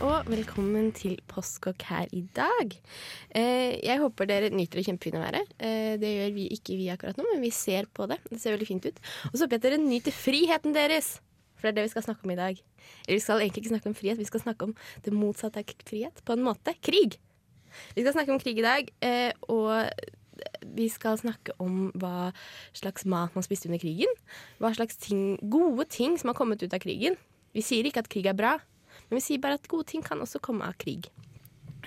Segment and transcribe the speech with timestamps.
[0.00, 2.72] Og velkommen til Postkokk her i dag.
[3.36, 5.50] Eh, jeg håper dere nyter det kjempefine været.
[5.60, 8.16] Eh, det gjør vi ikke vi akkurat nå, men vi ser på det.
[8.30, 9.00] Det ser veldig fint ut.
[9.28, 11.18] Og så håper jeg at dere nyter friheten deres,
[11.58, 12.62] for det er det vi skal snakke om i dag.
[13.04, 14.74] Eller vi skal egentlig ikke snakke om frihet, vi skal snakke om
[15.04, 16.74] det motsatte av frihet, på en måte.
[16.80, 17.20] Krig.
[17.92, 19.92] Vi skal snakke om krig i dag, eh, og
[20.64, 22.30] vi skal snakke om hva
[22.72, 24.16] slags mat man spiste under krigen.
[24.64, 27.20] Hva slags ting, gode ting som har kommet ut av krigen.
[27.52, 28.56] Vi sier ikke at krig er bra,
[29.10, 31.10] men vi sier bare at gode ting kan også komme av krig.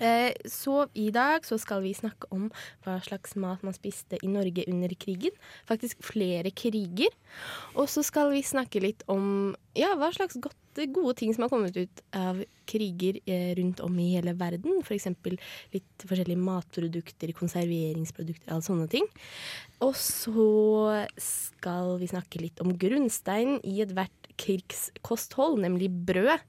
[0.02, 2.48] Eh, så i dag så skal vi snakke om
[2.86, 5.36] hva slags mat man spiste i Norge under krigen.
[5.70, 7.14] Faktisk flere kriger.
[7.78, 10.58] Og så skal vi snakke litt om ja, hva slags godt,
[10.94, 14.82] gode ting som har kommet ut av kriger eh, rundt om i hele verden.
[14.82, 15.12] F.eks.
[15.76, 19.06] litt forskjellige matprodukter, konserveringsprodukter, alle sånne ting.
[19.86, 26.42] Og så skal vi snakke litt om grunnsteinen i ethvert krigskosthold, nemlig brød.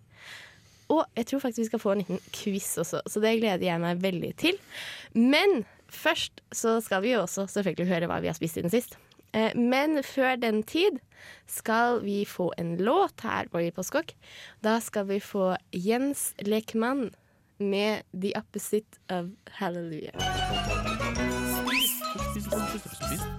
[0.93, 3.81] Og jeg tror faktisk vi skal få en liten quiz også, så det gleder jeg
[3.81, 4.59] meg veldig til.
[5.15, 8.99] Men først så skal vi jo også selvfølgelig høre hva vi har spist siden sist.
[9.35, 11.01] Eh, Men før den tid
[11.47, 14.13] skal vi få en låt her på Postkokk.
[14.63, 17.11] Da skal vi få Jens Lekmann
[17.59, 19.27] med 'The Opposite of
[19.59, 20.15] Hallelujah'.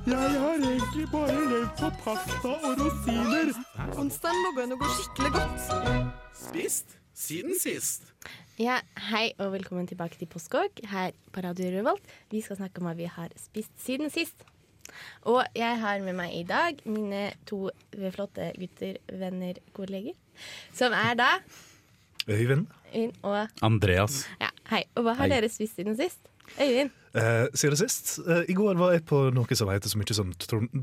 [0.07, 3.53] Jeg har egentlig bare levd på pasta og rosiner.
[3.97, 5.59] Onsdagen må gå noe skikkelig godt.
[6.35, 8.03] Spist siden sist.
[8.59, 12.03] Ja, Hei og velkommen tilbake til Postkokk her på Radio Revolt.
[12.31, 14.45] Vi skal snakke om hva vi har spist siden sist.
[15.27, 17.65] Og jeg har med meg i dag mine to
[18.13, 20.15] flotte gutter, venner, kolleger.
[20.75, 21.29] Som er da
[22.29, 22.67] Øyvind.
[22.93, 24.23] Øyvind og Andreas.
[24.41, 24.83] ja, Hei.
[24.95, 25.35] Og hva har Hei.
[25.35, 26.19] dere spist siden sist?
[26.61, 26.91] Øyvind.
[27.15, 30.33] Eh, siden sist, eh, I går var jeg på noe som heter så mye som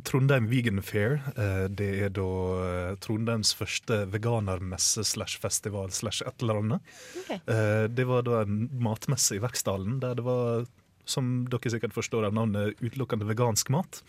[0.09, 1.19] Trondheim Vegan Fair.
[1.37, 2.29] Eh, det er da
[2.65, 6.95] eh, Trondheims første veganermesse slash festival slash et eller annet.
[7.25, 7.41] Okay.
[7.45, 10.65] Eh, det var da en matmesse i Vekstdalen der det var
[11.05, 14.01] som dere sikkert forstår av navnet, utelukkende vegansk mat.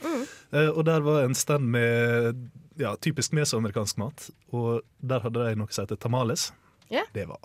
[0.54, 2.46] Eh, og der var en stand med
[2.80, 4.30] ja, typisk mesoamerikansk mat.
[4.54, 6.52] Og der hadde de noe som heter tamales.
[6.94, 7.10] Yeah.
[7.16, 7.42] Det var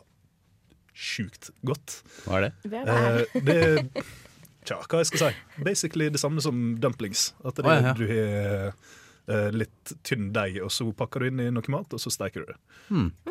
[0.99, 2.00] sjukt godt.
[2.27, 2.53] Hva er det?
[2.69, 3.27] Hva er det?
[3.33, 4.12] Eh, det er
[4.69, 5.62] Tja, hva jeg skal si.
[5.65, 7.31] Basically det samme som dumplings.
[7.41, 7.95] At det, oh, ja, ja.
[7.97, 12.03] du har uh, litt tynn deig, og så pakker du inn i noe mat, og
[12.03, 12.59] så steker du det.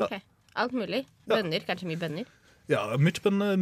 [0.02, 0.18] Ok.
[0.58, 1.04] Alt mulig.
[1.30, 1.62] Bønner.
[1.68, 2.30] Kanskje mye bønner.
[2.68, 3.54] Ja, mye bønner,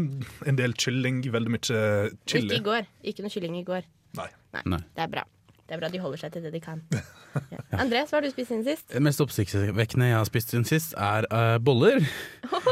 [0.50, 2.48] en del kylling, veldig mye Og chili.
[2.48, 2.92] Ikke i går.
[3.12, 3.86] Ikke noe kylling i går.
[4.16, 4.30] Nei.
[4.64, 4.82] Nei.
[4.96, 5.26] Det er bra.
[5.66, 6.82] Det er bra de holder seg til det de kan.
[6.94, 7.80] Ja.
[7.82, 8.86] Andres, hva har du spist siden sist?
[8.94, 11.98] Det mest oppsiktsvekkende jeg har spist siden sist, er uh, boller.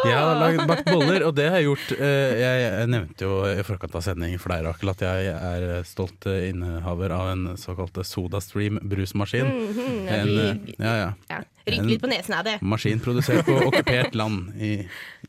[0.06, 2.06] Jeg har lagd bakt boller, og det har jeg gjort uh,
[2.38, 6.30] jeg, jeg nevnte jo i forkant av sending for deg, Rakel, at jeg er stolt
[6.30, 9.50] eh, innehaver av en såkalt SodaStream brusmaskin.
[9.50, 11.42] Mhm, En, vi- ja, ja.
[11.64, 11.74] Ja.
[11.74, 12.58] Rynk litt på nesen av det.
[12.66, 14.74] Maskin produsert på okkupert land i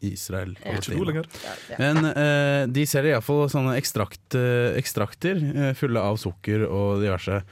[0.03, 0.57] Israel.
[0.65, 1.29] Lenger.
[1.79, 7.43] Men eh, de selger iallfall sånne ekstrakt, eh, ekstrakter eh, fulle av sukker og diverse.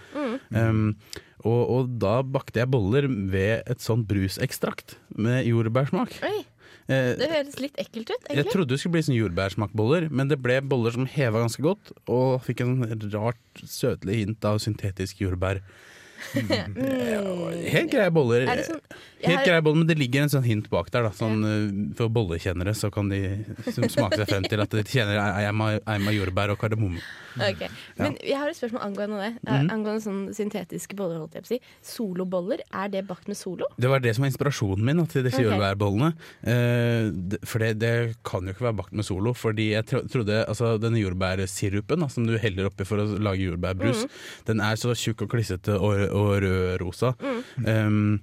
[0.50, 0.97] Um,
[1.43, 6.19] og, og da bakte jeg boller ved et sånt brusekstrakt med jordbærsmak.
[6.26, 6.41] Oi,
[6.91, 10.41] Eh, det høres litt ekkelt ut, jeg trodde det skulle bli sånn jordbærsmakboller, men det
[10.43, 12.82] ble boller som heva ganske godt, og fikk en
[13.12, 15.62] rart søtlig hint av syntetisk jordbær.
[16.34, 18.47] Helt greie boller.
[18.47, 18.53] Mm.
[18.53, 18.81] Er sånn
[19.22, 21.03] Helt har- greie boller, men det ligger en sånn hint bak der.
[21.06, 21.10] Da.
[21.15, 26.11] Sånn, eh, For bollekjennere så kan de smake seg frem til at de kjenner eima,
[26.12, 27.00] jordbær og kardemomme.
[27.38, 27.62] Ok,
[27.97, 29.31] Men jeg har et spørsmål angående det.
[29.47, 31.19] Eh, Angående sånne syntetiske boller.
[31.22, 31.61] holdt jeg på å si.
[31.82, 33.65] Soloboller, er det bakt med solo?
[33.78, 35.49] Det var det som var inspirasjonen min til disse okay.
[35.49, 36.12] jordbærbollene.
[36.44, 40.75] Eh, for det, det kan jo ikke være bakt med solo, fordi jeg trodde altså,
[40.81, 44.05] denne jordbærsirupen da, som du heller oppi for å lage jordbærbrus,
[44.49, 47.14] den er så tjukk og klissete og, og rødrosa.
[47.67, 48.20] Um,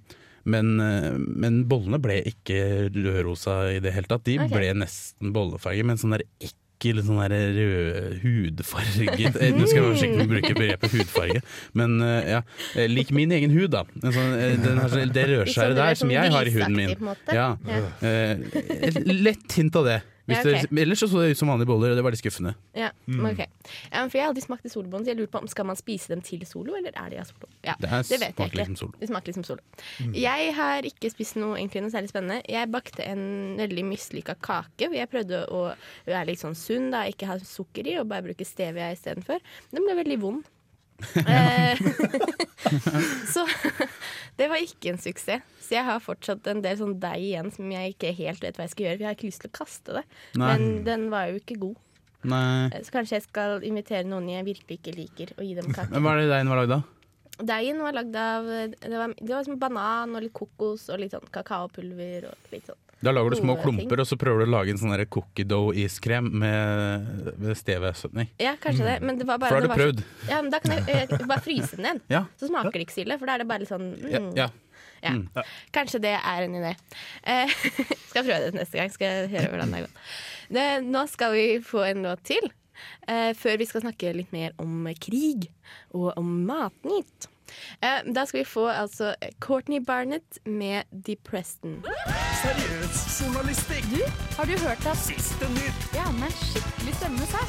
[0.50, 4.26] men, eh, men bollene ble ikke rød-rosa i det hele tatt.
[4.28, 4.54] De okay.
[4.54, 10.14] ble nesten bollefarge, men sånn der ekkel sånn der rød hudfarget Eh, Nå skal jeg
[10.16, 11.42] med å bruke begrepet hudfarge,
[11.78, 12.44] men eh, ja.
[12.76, 13.84] eh, Lik min egen hud, da.
[14.00, 16.96] Sånn, her, det Litt rødskjæret sånn- der som sånn jeg har i huden min.
[17.36, 17.50] Ja.
[18.00, 20.00] Eh, lett hint av det.
[20.30, 20.68] Hvis Ja, okay.
[20.70, 22.54] det, ellers så så det ut som vanlige boller, og det var litt skuffende.
[22.78, 23.42] Ja, men ok.
[23.92, 26.12] Ja, for jeg har aldri smakt solobånd, så jeg lurer på om skal man spise
[26.14, 27.50] dem til solo, eller er de av solo?
[27.66, 28.60] Ja, Det her det vet jeg ikke.
[28.62, 28.94] liksom solo.
[29.02, 29.62] Det smaker liksom solo.
[30.14, 32.42] Jeg har ikke spist noe egentlig noe særlig spennende.
[32.48, 34.88] Jeg bakte en veldig mislykka kake.
[34.88, 35.66] hvor Jeg prøvde å
[36.06, 39.40] være litt sånn sunn, da, ikke ha sukker i, og bare bruke stevia istedenfor.
[39.74, 40.46] Den ble veldig vond.
[41.26, 41.80] Eh,
[43.34, 43.46] så
[44.40, 45.46] det var ikke en suksess.
[45.64, 48.66] Så jeg har fortsatt en del sånn deig igjen som jeg ikke helt vet hva
[48.66, 48.98] jeg skal gjøre.
[48.98, 50.06] For jeg har ikke lyst til å kaste det.
[50.40, 50.50] Nei.
[50.50, 51.78] Men den var jo ikke god.
[52.30, 52.82] Nei.
[52.84, 55.92] Så kanskje jeg skal invitere noen jeg virkelig ikke liker, og gi dem kake.
[55.94, 56.88] Men hva er det deigen var lagd av?
[57.40, 61.14] Deigen var lagd av Det var, det var som banan og litt kokos og litt
[61.16, 62.82] sånn kakaopulver og litt sånn.
[63.02, 65.48] Da lager du små klumper, klumper, og så prøver du å lage en sånn cookie
[65.48, 68.28] dough-iskrem med, med stevesøtning.
[68.44, 70.04] Ja, kanskje det, men det var bare For har du så- prøvd?
[70.28, 72.02] Ja, men da kan jeg, jeg bare fryse den igjen.
[72.16, 72.26] Ja.
[72.40, 74.30] Så smaker det ikke så ille, for da er det bare litt sånn Ja, mm,
[74.36, 74.50] ja.
[75.06, 75.14] ja.
[75.16, 75.30] Mm.
[75.76, 76.76] Kanskje det er en idé.
[77.24, 77.56] Eh,
[78.12, 78.92] skal prøve det neste gang.
[78.92, 79.98] Skal jeg høre hvordan det går.
[80.60, 82.52] Det, nå skal vi få en låt til.
[83.08, 85.48] Eh, før vi skal snakke litt mer om krig
[85.96, 87.30] og om matnytt.
[87.82, 91.80] Eh, da skal vi få altså Courtney Barnett med Depreston.
[92.42, 93.84] Seriøs journalistikk.
[93.92, 94.04] Du,
[94.38, 95.90] har du hørt at Siste nytt.
[95.94, 97.48] jeg har med en skikkelig spennende sak?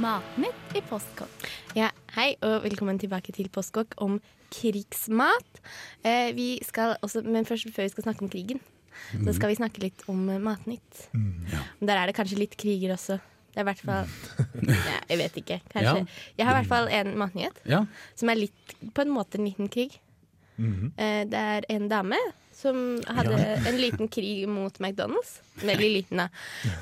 [0.00, 1.48] Matnytt i postkokk.
[1.76, 4.20] Ja, hei og velkommen tilbake til Postkokk om
[4.54, 5.60] krigsmat.
[6.06, 8.60] Eh, vi skal også, men først før vi skal snakke om krigen,
[9.24, 11.08] så skal vi snakke litt om eh, Matnytt.
[11.52, 11.64] ja.
[11.80, 13.18] Der er det kanskje litt kriger også.
[13.50, 14.10] Det er i hvert fall
[14.90, 15.58] ja, Jeg vet ikke.
[15.72, 15.96] Kanskje.
[16.04, 16.20] Ja.
[16.38, 17.84] Jeg har i hvert fall en matnyhet ja.
[18.18, 19.98] som er litt, på en måte en liten krig.
[20.60, 22.18] Eh, det er en dame
[22.52, 23.38] som hadde
[23.68, 25.38] en liten krig mot McDonald's.
[25.62, 26.26] Veldig liten, da.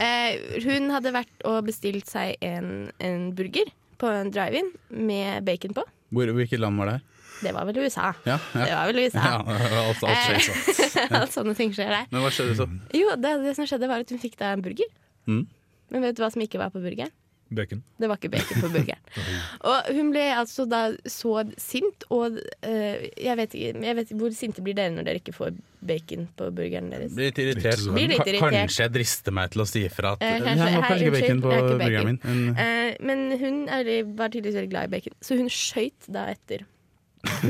[0.02, 5.76] Eh, hun hadde vært og bestilt seg en, en burger på en drive-in med bacon
[5.76, 5.84] på.
[6.14, 6.98] Hvor, hvilket land var det?
[7.38, 8.08] Det var vel USA.
[8.26, 9.22] Ja, Det var vel USA.
[9.22, 9.38] ja
[9.84, 11.06] alt, alt skjer.
[11.20, 12.08] Alt sånne ting skjer der.
[12.10, 12.66] Men hva skjedde så?
[12.96, 14.90] Jo, det, det som skjedde, var at hun fikk da en burger.
[15.30, 15.44] Mm.
[15.90, 17.10] Men vet du hva som ikke var på burgeren?
[17.48, 17.78] Bacon.
[17.96, 19.00] Det var ikke bacon på burgeren.
[19.70, 24.18] Og hun ble altså da så sint, og uh, jeg, vet ikke, jeg vet ikke
[24.20, 25.56] Hvor sinte blir dere når dere ikke får
[25.88, 27.14] bacon på burgeren deres?
[27.16, 27.86] Blir litt irritert.
[27.96, 28.52] Blir litt irritert.
[28.58, 31.08] Kanskje jeg drister meg til å si ifra at Eh, Jeg kanskje- har hei, kanskje
[31.08, 32.20] ikke bacon på ikke burgeren min.
[32.24, 36.26] Men, Eh, men hun er, var tydeligvis veldig glad i bacon, så hun skøyt da
[36.34, 36.66] etter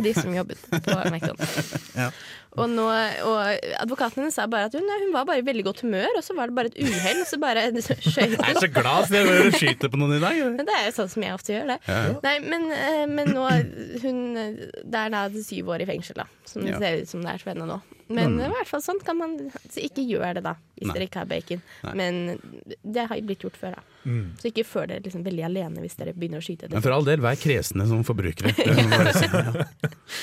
[0.00, 1.74] de som jobbet på McDonald's.
[1.98, 2.12] Ja.
[2.56, 2.84] Og, nå,
[3.28, 6.24] og advokaten hennes sa bare at hun, hun var bare i veldig godt humør, og
[6.24, 9.50] så var det bare et uhell, så bare skøyt jeg er så glad for å
[9.52, 10.40] skyte skyter på noen i dag.
[10.56, 11.78] Men det er jo sånn som jeg ofte gjør det.
[11.88, 12.00] Ja.
[12.24, 13.44] Nei, men, eh, men nå
[14.02, 14.18] hun,
[14.82, 16.26] Det er da syv år i fengsel, da.
[16.48, 16.78] Som Ja.
[16.78, 17.80] ser ut som det er spennende nå.
[18.08, 19.34] Men i hvert fall sånn kan man
[19.68, 20.94] Så ikke gjør det, da, hvis Nei.
[20.96, 21.62] dere ikke har bacon.
[21.84, 21.94] Nei.
[21.94, 22.40] Men
[22.82, 23.82] det har blitt gjort før, da.
[24.08, 24.30] Mm.
[24.40, 26.72] Så ikke føl dere liksom veldig alene hvis dere begynner å skyte Det.
[26.78, 28.54] Men for all del, vær kresne som forbrukere.
[28.56, 28.66] Det.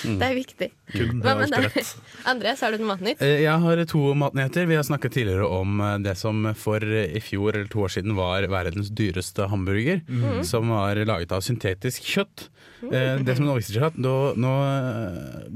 [0.06, 0.16] Ja.
[0.20, 0.70] Det er viktig.
[0.92, 1.76] Kunden Hva med deg?
[2.24, 3.22] Så har du noe matnytt?
[3.22, 4.68] Eh, Jeg har to matnyheter.
[4.70, 8.16] Vi har snakket tidligere om eh, det som for i fjor eller to år siden
[8.18, 10.02] var verdens dyreste hamburger.
[10.44, 12.50] Som var laget av syntetisk kjøtt.
[12.86, 13.24] Mm.
[13.26, 14.54] Det som nå viser seg at nå, nå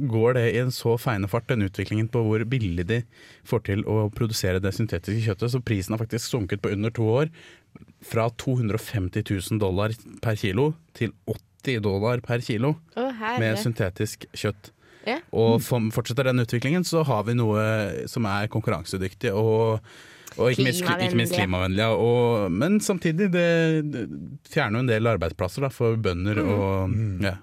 [0.10, 3.02] går det i en så feine fart, den utviklingen på hvor billig de
[3.48, 5.54] får til å produsere det syntetiske kjøttet.
[5.54, 7.30] Så prisen har faktisk sunket på under to år.
[8.06, 14.72] Fra 250 000 dollar per kilo til 80 dollar per kilo oh, med syntetisk kjøtt.
[15.08, 15.20] Ja.
[15.32, 17.62] Og fortsetter den utviklingen, så har vi noe
[18.12, 19.80] som er konkurransedyktig og,
[20.36, 21.86] og ikke, minst, ikke minst klimavennlig.
[21.86, 21.94] ja.
[21.96, 23.46] Og, men samtidig, det,
[23.94, 24.08] det
[24.52, 26.44] fjerner jo en del arbeidsplasser da, for bønder.
[26.44, 27.38] Og, ja.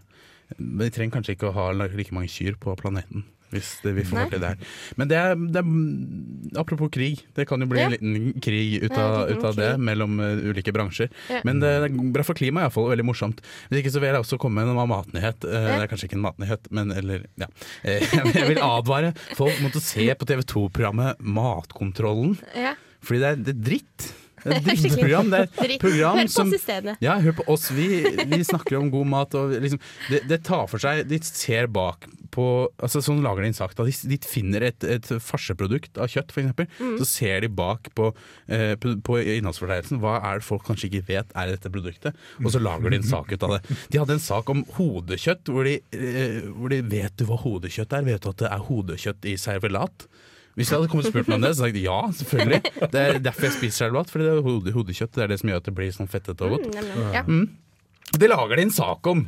[0.57, 3.25] Vi trenger kanskje ikke å ha like mange kyr på planeten.
[3.57, 4.27] Hvis det, vi får Nei.
[4.33, 4.71] til det her.
[5.01, 7.89] Men det er, det er Apropos krig, det kan jo bli Ja.
[7.91, 11.11] en liten krig ut av, ut av det mellom uh, ulike bransjer.
[11.33, 11.41] Ja.
[11.45, 13.43] Men det er bra for klimaet iallfall, og veldig morsomt.
[13.69, 15.45] Hvis ikke så vil jeg også komme med en matnyhet.
[15.45, 15.77] Uh, Ja.
[15.77, 17.49] Det er kanskje ikke en matnyhet, men eller ja.
[17.85, 22.75] Uh, Jeg vil advare folk mot å se på TV 2-programmet Matkontrollen, Ja.
[23.05, 24.07] fordi det er, det er dritt.
[24.47, 25.31] Det er drittprogram.
[25.33, 26.93] Det er program Hør på som oss i stedet.
[27.03, 27.65] ja, hør på oss.
[27.75, 27.87] Vi,
[28.31, 29.35] vi snakker om god mat.
[29.35, 29.81] Og liksom,
[30.13, 32.47] det, det tar for seg De ser bak på
[32.83, 33.75] altså Sånn lager de en sak.
[33.79, 36.67] De, de finner et, et farseprodukt av kjøtt, f.eks.
[36.81, 36.97] Mm.
[37.01, 38.11] Så ser de bak på,
[38.53, 42.51] eh, på, på innholdsfortegnelsen hva er det folk kanskje ikke vet er dette produktet, og
[42.53, 43.77] så lager de en sak ut av det.
[43.93, 47.93] De hadde en sak om hodekjøtt, hvor de, eh, hvor de Vet du hva hodekjøtt
[47.97, 48.07] er?
[48.07, 50.07] Vet du at det er hodekjøtt i servelat?
[50.57, 52.61] Hvis jeg hadde kommet og spurt meg om det, så hadde jeg sagt ja, selvfølgelig.
[52.95, 55.13] Det er derfor jeg spiser servelat, fordi det er hode, hodekjøtt.
[55.13, 56.71] Det er det som gjør at det blir sånn fettete og godt.
[56.73, 57.25] Mm, ja.
[57.27, 57.43] mm.
[58.17, 59.27] Det lager de en sak om!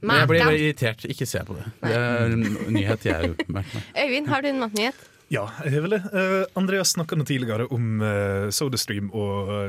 [0.00, 1.06] Men jeg blir bare irritert.
[1.12, 1.68] Ikke se på det.
[1.84, 3.88] Det er en nyhet jeg merker meg.
[4.04, 5.06] Øyvind, har du en matnyhet?
[5.30, 6.02] Ja, jeg har vel det.
[6.10, 9.68] Uh, Andreas snakka nå tidligere om uh, SodaStream og uh,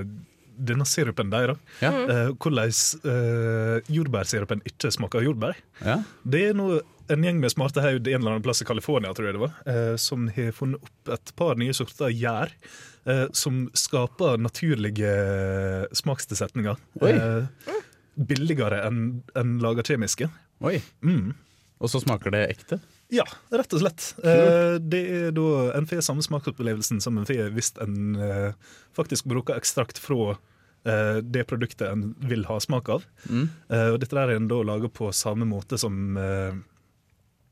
[0.61, 1.59] denne sirupen deres.
[1.83, 1.91] Ja.
[1.91, 2.73] Uh, hvordan
[3.05, 5.59] uh, jordbærsirupen ikke smaker jordbær.
[5.83, 6.00] Ja.
[6.23, 9.27] Det er noe en gjeng med smarte haud en eller annen plass i California tror
[9.27, 12.53] jeg det var, eh, som har funnet opp et par nye sorter gjær
[13.05, 15.11] eh, som skaper naturlige
[15.97, 16.79] smakstilsetninger.
[17.01, 17.11] Oi.
[17.11, 17.79] Eh,
[18.15, 20.27] billigere enn en laga kjemiske.
[20.65, 20.79] Oi.
[21.05, 21.33] Mm.
[21.81, 22.77] Og så smaker det ekte?
[23.11, 24.11] Ja, rett og slett.
[24.23, 28.53] Eh, det er da En får samme smaksopplevelsen som en får hvis en eh,
[28.95, 30.35] faktisk bruker ekstrakt fra
[30.85, 33.07] eh, det produktet en vil ha smak av.
[33.27, 33.49] Mm.
[33.67, 36.15] Eh, og dette der er en da laga på samme måte som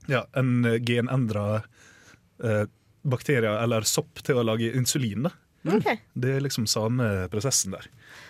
[0.10, 1.62] ja, en genendra
[3.06, 5.28] bakterier eller sopp til å lage insulin.
[5.28, 5.34] Da.
[5.68, 7.88] Ok, Det er liksom samme prosessen der.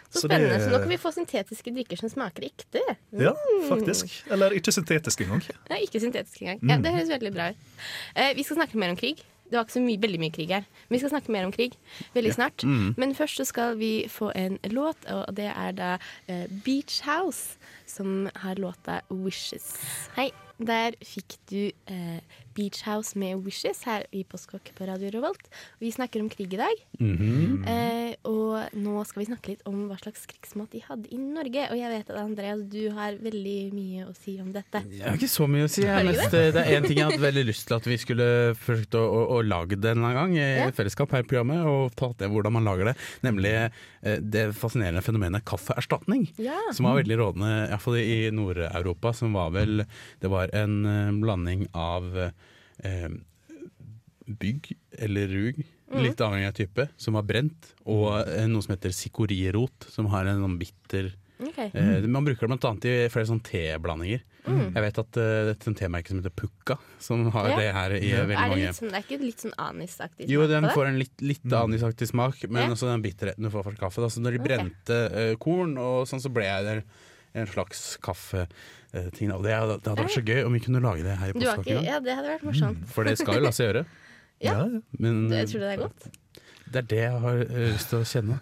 [0.09, 0.59] Så Så det- spennende.
[0.65, 2.81] Så nå kan vi få syntetiske drikker som smaker ekte.
[3.13, 3.33] Ja,
[3.69, 4.23] faktisk.
[4.31, 5.43] Eller ikke syntetiske engang.
[5.69, 6.59] Ja, ikke syntetiske engang.
[6.69, 7.55] Ja, det høres veldig bra ut.
[8.15, 9.17] Eh, vi skal snakke mer om krig.
[9.49, 10.65] Det var ikke så mye, veldig mye krig her.
[10.89, 11.73] Men vi skal snakke mer om krig
[12.15, 12.63] veldig snart.
[12.97, 17.57] Men først så skal vi få en låt, og det er da eh, Beach House
[17.85, 19.77] som har låta 'Wishes'.
[20.15, 20.31] Hei.
[20.59, 22.19] Der fikk du eh,
[22.55, 25.47] Beach House med 'Wishes' her i Postkokk på Radio Revolt.
[25.79, 26.75] Vi snakker om krig i dag.
[26.99, 27.63] Mhm.
[27.67, 31.67] Eh, og nå skal vi snakke litt om hva slags krigsmat de hadde i Norge.
[31.71, 34.83] Og jeg vet at Andreas, du har veldig mye å si om dette.
[34.91, 35.81] Jeg har ikke så mye å si.
[35.83, 37.97] Jeg Har er mest, det er én ting jeg hadde veldig lyst til at vi
[37.97, 40.71] skulle forsøkt å, å, å lage det en eller annen gang i Ja.
[40.71, 42.95] fellesskap her i programmet, og tatt det hvordan man lager det.
[43.23, 43.53] Nemlig
[44.03, 46.27] eh, det fascinerende fenomenet kaffeerstatning.
[46.37, 46.57] Ja.
[46.73, 49.13] Som var veldig rådende, iallfall i Nord-Europa.
[49.13, 49.85] Som var vel
[50.19, 52.31] Det var en eh, blanding av
[52.83, 53.09] eh,
[54.27, 56.03] bygg eller rug, Mm.
[56.05, 60.27] litt avhengig av type, som har brent, og eh, noe som heter sikorirot, som har
[60.29, 61.07] en sånn bitter
[61.41, 61.71] okay.
[61.73, 64.21] Eh, man bruker det annet i flere sånne teblandinger.
[64.45, 64.67] Mm.
[64.75, 67.55] Jeg vet at eh, det er et temerke som heter Pukka, som har Ja.
[67.57, 68.21] det her i Ja.
[68.21, 70.69] veldig Er det, mange litt sånn, det er ikke litt sånn anisaktig Jo, smak den
[70.69, 72.69] får en litt, litt anisaktig smak, men Ja.
[72.75, 73.95] også den bitterheten du får fra kaffe.
[74.05, 74.07] Da.
[74.13, 76.83] Så når de brente eh, korn og sånn, så ble jeg
[77.33, 77.97] en slags
[78.91, 79.33] kaffeting.
[79.35, 81.67] Og det, det hadde vært så gøy om vi kunne lage det her i gang.
[81.85, 82.87] ja, det hadde vært morsomt.
[82.93, 83.85] For det skal jo la seg gjøre.
[84.39, 84.53] Ja.
[84.55, 84.77] ja.
[85.03, 86.05] Men Jeg tror det er godt.
[86.71, 88.37] det er det jeg har eh, lyst til å kjenne.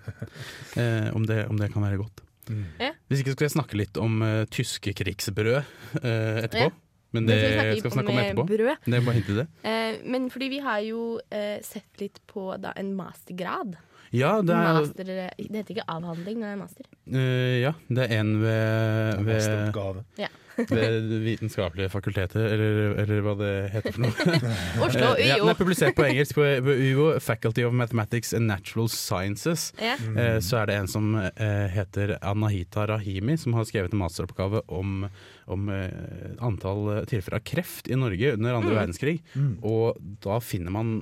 [0.77, 2.22] Eh, om, det, om det kan være godt.
[2.51, 2.60] Mm.
[2.77, 2.92] Ja.
[3.10, 6.04] Hvis ikke skal jeg snakke litt om uh, tyske krigsbrød uh,
[6.44, 6.68] etterpå.
[6.70, 6.75] Ja.
[7.16, 8.46] Men det Det skal vi skal vi snakke om etterpå.
[8.51, 8.86] Brød.
[8.86, 9.48] Det er bare hint til det.
[9.63, 11.01] Eh, men fordi vi har jo
[11.32, 13.77] eh, sett litt på da, en mastergrad.
[14.16, 16.90] Ja, det er, Master, det heter ikke avhandling, det er master.
[17.08, 20.30] Uh, ja, det er en ved, ved, ja.
[20.70, 24.38] ved Vitenskapelige fakulteter, eller, eller hva det heter for noe.
[24.88, 25.26] Oslo UiO.
[25.26, 29.70] ja, den er publisert på engelsk på, på UiO, Faculty of Mathematics and Natural Sciences.
[29.82, 29.98] Ja.
[30.00, 34.64] Uh, så er det en som uh, heter Anahita Rahimi, som har skrevet en masteroppgave
[34.72, 35.04] om,
[35.52, 35.92] om eh,
[36.44, 39.20] antall tilfeller av kreft i Norge under andre verdenskrig.
[39.36, 39.54] Mm.
[39.68, 40.98] Og da finner man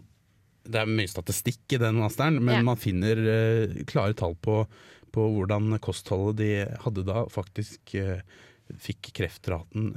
[0.66, 2.64] Det er mye statistikk i den masteren, men Ja.
[2.66, 4.64] man finner uh, klare tall på,
[5.16, 6.52] på hvordan kostholdet de
[6.84, 8.20] hadde da, faktisk uh,
[8.82, 9.92] fikk kreftraten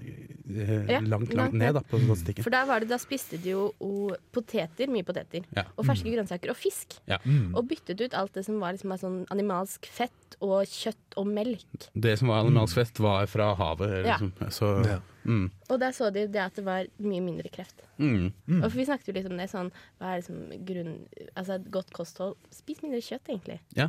[0.45, 2.45] eh, Ja, langt, langt langt ned da, på statistikken.
[2.45, 5.65] For da, var det, da spiste de jo o, poteter, mye poteter, Ja.
[5.75, 6.99] og ferske grønnsaker og fisk.
[7.25, 7.55] Mm.
[7.57, 11.89] Og byttet ut alt det som var liksom, sånn animalsk fett og kjøtt og melk.
[11.97, 14.03] Det som var animalsk fett, var fra havet.
[14.05, 14.19] Ja.
[14.21, 14.53] Liksom.
[14.53, 15.01] Så, Ja.
[15.29, 17.83] Mm, Og der så de det at det var mye mindre kreft.
[17.99, 18.33] mm.
[18.49, 18.63] Mm.
[18.63, 19.69] Og for vi snakket jo litt om det sånn
[20.01, 20.95] Hva er liksom grunn
[21.37, 22.35] Altså et godt kosthold.
[22.55, 23.59] Spis mindre kjøtt, egentlig.
[23.77, 23.89] Ja.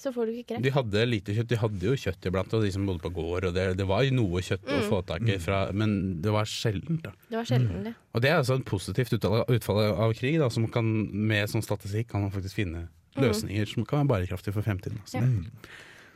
[0.00, 0.64] Så får du ikke kreft.
[0.66, 1.48] De hadde lite kjøtt.
[1.52, 3.44] De hadde jo kjøtt iblant, og de som bodde på gård.
[3.50, 4.88] Og det, det var noe kjøtt å Mm.
[4.90, 7.02] få tak i, fra, men det var sjeldent.
[7.04, 7.12] Da.
[7.28, 7.94] Det var sjelden, det.
[8.14, 10.38] Og det er altså et positivt utfall, av krig.
[10.40, 14.54] Da, som kan, med sånn statistikk kan man faktisk finne løsninger som kan være bærekraftige
[14.54, 14.98] for fremtiden.
[15.04, 15.18] Altså.
[15.18, 15.26] Ja.
[15.26, 15.46] Mm.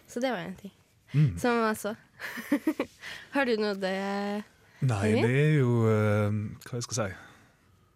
[0.09, 0.73] Så det var en ting.
[1.13, 1.37] Mm.
[1.39, 1.95] Som altså
[3.35, 3.93] Har du noe det
[4.83, 7.13] Nei, det er jo uh, Hva jeg skal si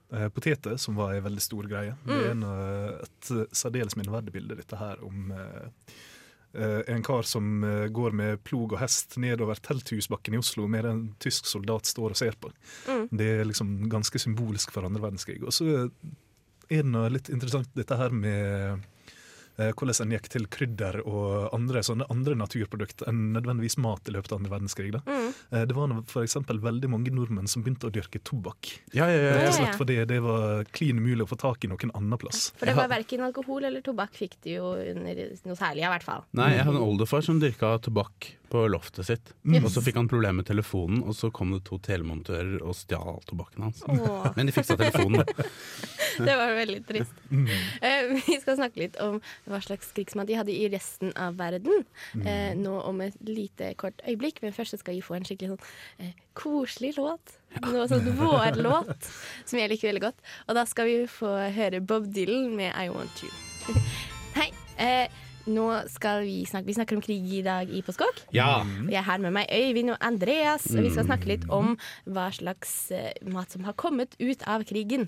[0.06, 1.96] Uh, Poteter, som var en veldig stor greie.
[2.06, 5.96] Det er en, eh, et særdeles minneverdig bilde, dette her, om uh,
[6.86, 11.50] en kar som går med plog og hest nedover telthusbakken i Oslo, med en tysk
[11.50, 12.52] soldat står og ser på.
[12.86, 13.02] Mm.
[13.18, 15.42] Det er liksom ganske symbolsk for andre verdenskrig.
[15.42, 15.66] Og så
[16.70, 18.86] er det noe litt interessant dette her med
[19.56, 24.32] hvordan en gikk til krydder og andre, sånne andre naturprodukter enn nødvendigvis mat i løpet
[24.32, 24.92] av andre verdenskrig.
[24.96, 25.02] Da.
[25.06, 25.30] Mm.
[25.50, 26.36] Eh, Det var f.eks.
[26.46, 28.72] veldig mange nordmenn som begynte å dyrke tobakk.
[28.92, 31.70] Ja, ja, ja, Rett og slett fordi det var klin umulig å få tak i
[31.72, 32.50] noen annen plass.
[32.58, 36.06] For det var verken alkohol eller tobakk fikk de jo under noe særlig, i hvert
[36.06, 36.26] fall.
[36.36, 39.32] Nei, jeg har en oldefar som dyrka tobakk på loftet sitt.
[39.44, 39.64] Yes.
[39.64, 43.20] Og så fikk han problemer med telefonen, og så kom det to telemontører og stjal
[43.28, 43.82] tobakken hans.
[43.90, 45.24] Åh, Men de fiksa telefonen.
[46.28, 47.16] det var veldig trist.
[47.80, 49.18] Eh, vi skal snakke litt om
[49.50, 51.84] hva slags krigsmat de hadde i resten av verden.
[52.22, 56.06] Eh, nå om et lite kort øyeblikk, men først skal vi få en skikkelig sånn
[56.06, 57.36] eh, koselig låt.
[57.66, 59.06] Noe sånn vårlåt
[59.46, 60.26] som jeg liker veldig godt.
[60.46, 63.32] Og da skal vi få høre Bob Dylan med I Want You.
[64.38, 64.50] Hei.
[65.46, 68.24] Nå skal vi snakke Vi snakker om krig i dag i Påskåk.
[68.34, 68.62] Ja.
[68.64, 71.76] Og Jeg er her med meg Øyvind og Andreas, og vi skal snakke litt om
[72.10, 75.06] hva slags eh, mat som har kommet ut av krigen.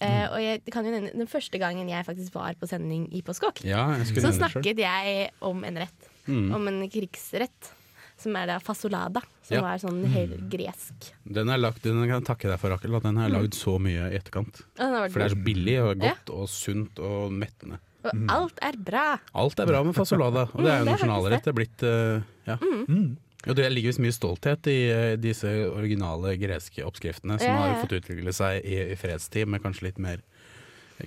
[0.00, 3.22] Eh, og jeg kan jo nevne Den første gangen jeg faktisk var på sending i
[3.26, 6.08] Påskåk, ja, så snakket jeg om en rett.
[6.30, 7.72] Om en krigsrett.
[8.20, 9.60] Som er da fasolada, som Ja.
[9.64, 11.06] var sånn helt gresk.
[11.24, 13.54] Den er lagd, den kan jeg takke deg for, Akel, at den har jeg lagd
[13.56, 14.60] så mye i etterkant.
[14.76, 17.78] For det er så billig og godt og sunt og mettende.
[18.04, 19.06] Og alt er bra.
[19.36, 21.44] Alt er bra med fasolada, og det er jo Mm, nasjonalrett.
[21.44, 22.56] Det er blitt eh, ja.
[22.62, 23.10] Mm.
[23.48, 27.66] Og det ligger visst mye stolthet i eh, disse originale greske oppskriftene, som Ja, ja,
[27.66, 27.74] ja.
[27.74, 30.20] har fått utvikle seg i, i fredstid med kanskje litt mer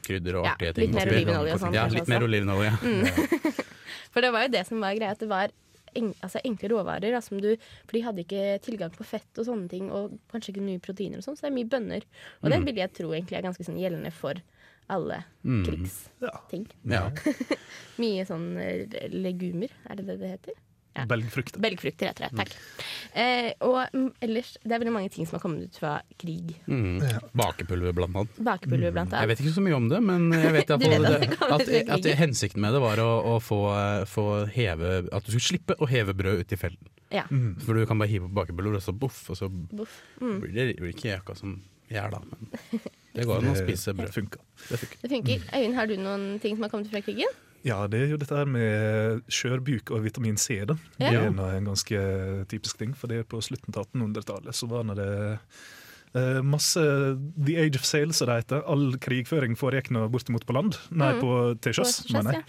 [0.05, 0.95] krydder og Ja, artige litt ting.
[0.97, 2.71] mer olivenolje og sånn Ja, litt mer olivenolje.
[2.81, 3.59] Mm.
[4.13, 5.53] For det var jo det som var greia, at det var
[5.93, 7.13] en, altså enkle råvarer.
[7.17, 7.51] Altså du,
[7.85, 11.21] for de hadde ikke tilgang på fett og sånne ting, og kanskje ikke mye proteiner
[11.21, 12.05] og sånn, så det er mye bønner.
[12.41, 14.41] Og det vil jeg tro egentlig er ganske sånn gjeldende for
[14.91, 16.67] alle krigsting.
[16.89, 17.07] Ja.
[18.01, 20.61] Mye sånn eh, legumer, er det det det heter?
[20.93, 21.07] Ja.
[21.09, 21.57] Belgfrukter.
[21.59, 22.37] Belgfrukter heter det.
[22.37, 22.51] Takk.
[23.17, 26.53] Eh, og mm, ellers, det er veldig mange ting som har kommet ut fra krig.
[26.69, 27.01] Mm.
[27.33, 28.37] Bakepulver, blant annet.
[28.45, 29.23] Bakepulver, blant annet.
[29.23, 31.31] Jeg vet ikke så mye om det, men jeg vet jeg vet at det, det
[31.33, 33.59] kommer at, at, hensikten med det var å, å få,
[34.09, 36.93] få heve At du skulle slippe å heve brød ut i felten.
[37.13, 37.25] Ja.
[37.65, 39.97] For du kan bare hive på bakepulver, og så boff, og så Boff.
[40.21, 40.39] Mm.
[40.45, 41.57] blir det blir ikke jæka som
[41.89, 42.21] gjær, da.
[42.29, 44.12] Men det går an å spise brød.
[44.15, 44.41] funker.
[44.70, 44.98] Det funker.
[45.03, 45.43] Det funker.
[45.53, 47.29] Øyvind, har du noen ting som har kommet fra krigen?
[47.63, 50.58] Ja, det er jo dette her med skjørbuk og vitamin C.
[50.67, 50.75] da.
[51.00, 52.01] Det er en, en ganske
[52.51, 55.08] typisk ting, for det er på slutten av 1800-tallet så var det
[56.13, 56.84] eh, masse
[57.46, 58.65] The Age of Sail, som det heter.
[58.67, 60.75] All krigføring foregikk nå bortimot på land.
[60.91, 61.22] Nei, Mm.
[61.24, 62.43] på, til sjøs, mener jeg.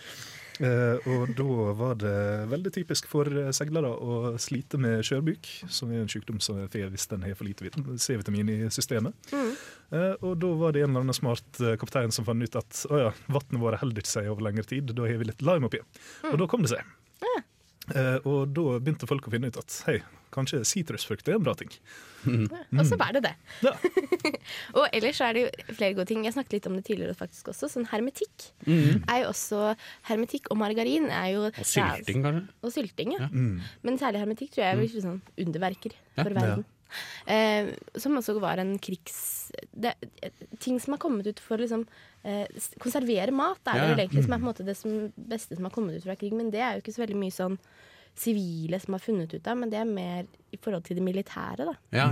[1.10, 1.44] Og da
[1.74, 2.16] var det
[2.52, 6.70] veldig typisk for eh, seilere å slite med skjørbuk, som er en sykdom som er
[6.70, 9.16] får hvis den har for lite C-vitamin i systemet.
[9.34, 9.50] Mm.
[9.94, 12.84] Eh, og da var det en eller annen smart eh, kaptein som fant ut at
[12.90, 15.70] å ja, vannet vårt holder ikke seg over lengre tid, da har vi litt lime
[15.70, 15.82] oppi.
[16.30, 16.94] Og da kom det seg.
[17.24, 17.42] Eh,
[18.24, 19.98] og da begynte folk å finne ut at hei,
[20.34, 21.70] kanskje sitrusfrukt er en bra ting.
[22.24, 23.32] Og så var det det.
[23.62, 23.74] Ja.
[24.78, 26.24] og ellers så er det jo flere gode ting.
[26.26, 27.68] Jeg snakket litt om det tidligere faktisk også.
[27.70, 29.74] Sånn hermetikk er jo også
[30.08, 32.44] Hermetikk og margarin er jo Og sylting, kanskje?
[32.64, 33.28] Og sylting, ja.
[33.30, 33.60] Mm.
[33.84, 36.22] Men særlig hermetikk tror jeg er sånn underverker Ja.
[36.22, 36.64] for verden.
[37.26, 39.50] Eh, som også var en krigs...
[39.70, 39.94] Det,
[40.62, 41.86] ting som har kommet ut for å liksom,
[42.26, 42.46] eh,
[42.82, 43.96] konservere mat, er det Ja, ja.
[43.98, 46.16] det egentlig som er på en måte det som, beste som har kommet ut fra
[46.20, 46.34] krig.
[46.36, 47.58] Men det er jo ikke så veldig mye sånn
[48.14, 51.66] sivile som har funnet ut av, men det er mer i forhold til det militære,
[51.66, 51.74] da.
[51.96, 52.10] Ja.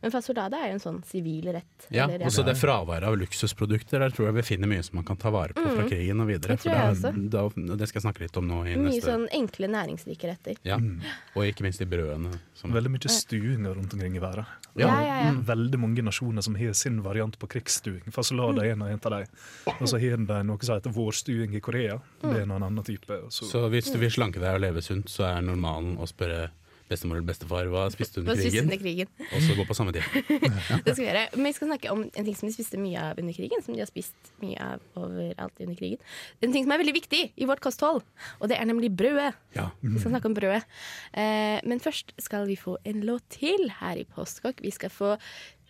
[0.00, 1.86] Men fasolade er jo en sånn sivil rett.
[1.92, 4.00] Ja, eller, også det fraværet av luksusprodukter.
[4.00, 6.30] Der tror jeg vi finner mye som man kan ta vare på fra krigen og
[6.30, 6.56] videre.
[6.56, 6.60] Mm.
[6.60, 8.86] Det tror jeg For da, da, det skal jeg snakke litt om nå i Mye
[8.86, 10.60] neste sånn enkle, næringsrike retter.
[10.66, 10.78] ja.
[11.34, 12.32] Og ikke minst de brødene.
[12.56, 14.48] Som, Veldig mye stuinger rundt omkring i verden.
[14.78, 15.32] Ja, ja, ja.
[15.46, 18.06] Veldig mange nasjoner som har sin variant på krigsstuing.
[18.14, 19.26] Fasolada er en av en av dem.
[19.78, 21.98] Og så har de noe som heter vårstuing i Korea.
[22.22, 23.20] Det er en annen type.
[23.34, 26.50] Så, så hvis du vil slanke deg og leve sunt, så er normalen å spørre
[26.90, 29.10] bestemor eller bestefar hva spiste du under krigen, under krigen.
[29.30, 30.02] og så gå på samme tid.
[30.84, 31.24] Det skal vi gjøre.
[31.36, 33.62] Men vi skal snakke om en ting som de spiste mye av under krigen.
[33.64, 36.02] Som de har spist mye av overalt under krigen.
[36.42, 38.02] En ting som er veldig viktig i vårt kosthold,
[38.40, 39.32] og det er nemlig brødet.
[39.56, 39.68] Ja.
[39.82, 40.64] Vi skal snakke om brødet.
[41.14, 44.62] Eh, men først skal vi få en låt til her i Postkokk.
[44.64, 45.14] Vi skal få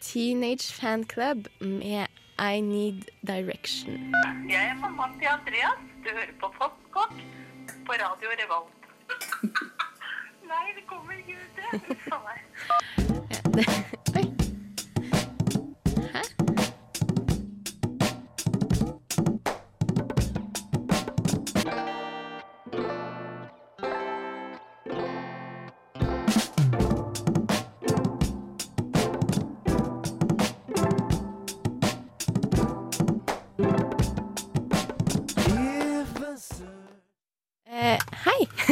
[0.00, 2.06] Teenage Fan Club med
[2.40, 4.12] I Need Direction.
[4.48, 5.85] Jeg er mammaen til Andreas.
[6.04, 7.16] Du hører på Postkokk
[7.87, 9.76] på Radio Revolt.
[10.50, 11.54] Nei, det kommer ikke ut.
[11.58, 11.68] Ja,
[13.56, 13.64] det,
[14.18, 14.24] oi.
[16.14, 16.22] Hæ?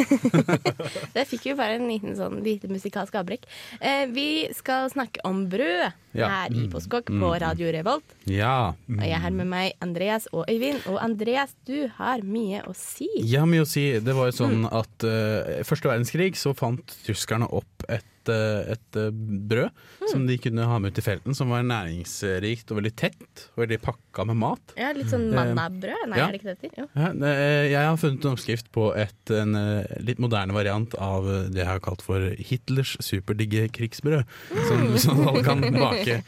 [1.14, 3.46] det fikk jo bare en liten sånn lite musikalsk avbrekk.
[3.80, 6.28] Eh, vi skal snakke om brød Ja.
[6.32, 8.14] her i Postkokk på Radio Revolt.
[8.26, 8.72] ja.
[8.88, 10.80] Og jeg er her med meg Andreas og Øyvind.
[10.88, 13.06] Og Andreas, du har mye å si.
[13.20, 13.84] Jeg har mye å si.
[14.00, 18.98] Det var jo sånn at uh, første verdenskrig så fant tyskerne opp et, eh, et
[18.98, 22.92] brød brød som de kunne ha med ut i felten, som var næringsrikt og veldig
[22.98, 24.74] tett og veldig pakka med mat.
[24.78, 26.04] Ja, Litt sånn mannabrød?
[26.10, 26.28] Nei, ja.
[26.28, 26.88] er det ikke det heter?
[26.94, 31.28] Ja, eh, jeg har funnet en oppskrift på et, en eh, litt moderne variant av
[31.28, 34.24] eh, det jeg har kalt for Hitlers superdigge krigsbrød.
[34.68, 36.22] Som, som alle kan bake.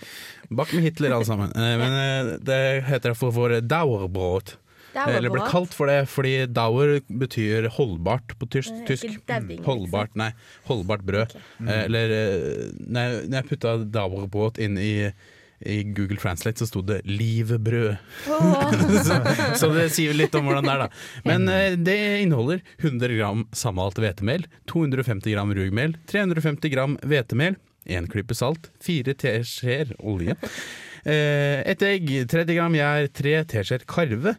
[0.50, 1.52] Bak med Hitler, alle sammen.
[1.54, 4.56] Eh, Men eh, det heter for, for Dauerbrot.
[4.94, 8.72] Eller ble kalt for det fordi Dauer betyr holdbart på tysk.
[8.82, 9.20] Eh, tysk.
[9.28, 10.30] dadding, Holdbart, nei.
[10.68, 11.36] Holdbart brød.
[11.66, 15.12] Eh, Eller eh, nei, når jeg putta Dauerbrot inn i
[15.60, 17.98] I Google Translate så sto det 'livbrød'.
[18.32, 18.70] Oh.
[19.06, 19.18] så,
[19.60, 20.88] så det sier litt om hvordan det er, da.
[21.28, 28.08] Men eh, det inneholder 100 gram sammalt hvetemel, 250 gram rugmel, 350 gram hvetemel, én
[28.08, 30.38] klype salt, fire teskjeer olje,
[31.04, 34.38] eh, et egg, 30 gram gjær, tre teskjeer karve.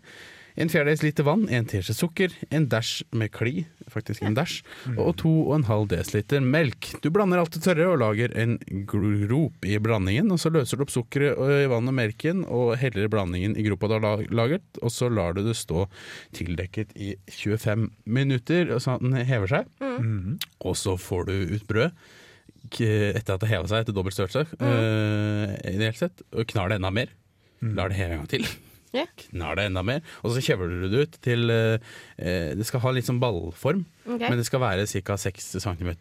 [0.60, 4.62] En fjerdedels liter vann, en teskje sukker, en dash med kli, faktisk en dash,
[4.98, 6.90] og to og en halv desiliter melk.
[7.04, 8.58] Du blander alt det tørre og lager en
[8.90, 13.08] grop i blandingen, og så løser du opp sukkeret i vann og melken og heller
[13.12, 15.86] blandingen i gropa du har lagret, og så lar du det stå
[16.36, 19.72] tildekket i 25 minutter, sånn at den hever seg.
[20.68, 21.96] Og så får du ut brød
[22.72, 26.92] etter at det heva seg til dobbelt størrelse, eh, ideelt sett, og knar det enda
[26.94, 27.10] mer.
[27.62, 28.46] Lar det heve en gang til.
[28.94, 29.06] Ja.
[29.16, 31.78] Knar det enda mer, og så kjevler du det ut til eh,
[32.20, 34.28] eh, Det skal ha litt sånn ballform, okay.
[34.30, 35.16] men det skal være ca.
[35.16, 35.92] 6 cm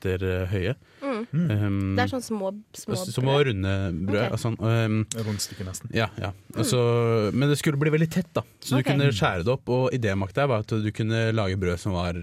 [0.50, 0.74] høye.
[1.00, 1.20] Mm.
[1.30, 3.74] Um, Det er sånn små, små som å runde
[4.08, 4.26] brød.
[4.32, 4.40] Okay.
[4.42, 5.90] sånn, um, Rundstykke, nesten.
[5.94, 6.32] ja, ja.
[6.56, 8.42] Og så- men det skulle bli veldig tett, da.
[8.60, 8.82] Så okay.
[8.82, 9.68] du kunne skjære det opp.
[9.68, 12.14] Og idémakta var at du kunne lage brød som var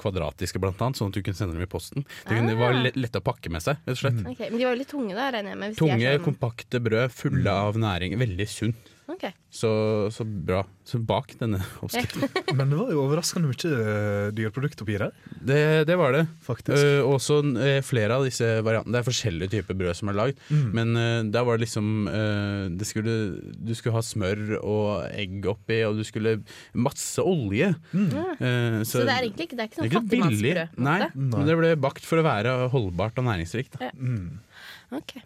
[0.00, 2.04] kvadratiske, blant annet, sånn at du kunne sende dem i posten.
[2.24, 2.60] Det kunne, Ah.
[2.64, 4.24] var lett, lett å pakke med seg, rett og slett.
[4.26, 5.70] Ok, Men de var jo litt tunge, da, regner jeg med.
[5.72, 8.16] hvis de Tunge, er sånn- kompakte brød fulle av næring.
[8.16, 8.76] Veldig sunt.
[9.10, 9.24] Ok.
[9.52, 9.68] Så,
[10.14, 10.62] så bra.
[10.88, 12.24] Så bak denne oppskriften.
[12.56, 15.12] Men det var jo overraskende mye eh, dyrprodukt oppi der,
[15.44, 16.22] Det, det var det.
[16.44, 16.78] faktisk.
[16.80, 18.94] Uh, også uh, flere av disse variantene.
[18.96, 20.40] Det er forskjellige typer brød som er lagd.
[20.48, 20.64] Mm.
[20.78, 23.14] Men uh, der var det liksom eh, det skulle,
[23.60, 26.38] Du skulle ha smør og egg oppi, og du skulle
[26.72, 27.74] Masse olje.
[27.92, 28.08] Mm.
[28.08, 30.80] Eh, Så, det er egentlig ikke, det er ikke det sånn fattigmannsbrød?
[30.80, 33.76] Nei, Nei, men det ble bakt for å være holdbart og næringsrikt.
[33.80, 33.92] Da.
[34.00, 34.40] Mm.
[34.96, 35.16] Ok.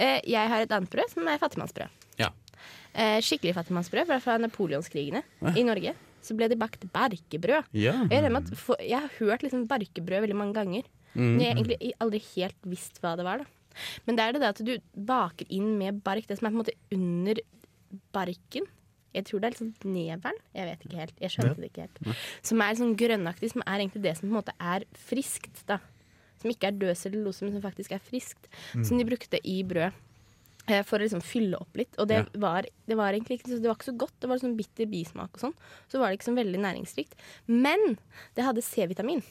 [0.00, 2.04] Eh, jeg har et annet brød som er fattigmannsbrød.
[2.20, 2.30] Ja.
[2.96, 5.92] Eh, skikkelig fattigmannsbrød fra, napoleonskrigene napoleonskrigene i Norge.
[6.24, 7.68] Så ble det bakt barkebrød.
[7.76, 7.92] Ja.
[8.10, 10.86] Jeg, for, jeg har hørt liksom barkebrød veldig mange ganger.
[11.16, 13.44] Men jeg har egentlig aldri helt visst hva det var.
[13.44, 16.58] da Men det er det at du baker inn med bark, det som er på
[16.58, 17.40] en måte under
[18.16, 18.66] barken.
[19.16, 20.40] Jeg tror det er sånn neveren.
[20.56, 21.20] Jeg vet ikke helt.
[21.24, 22.24] Jeg skjønte det ikke helt.
[22.44, 25.62] Som er sånn grønnaktig, som er egentlig det som på en måte er friskt.
[25.68, 25.78] da
[26.42, 28.50] Som ikke er død cellulose, men som faktisk er friskt.
[28.84, 29.96] Som de brukte i brød.
[30.68, 31.94] Eh, For å liksom fylle opp litt.
[31.98, 32.40] Og det, Ja.
[32.42, 34.14] var, det var egentlig ikke, så det var ikke så godt.
[34.20, 35.54] Det var sånn bitter bismak og sånn.
[35.88, 37.14] Så var det ikke så veldig næringsrikt.
[37.46, 37.98] Men
[38.34, 39.22] det hadde C-vitamin.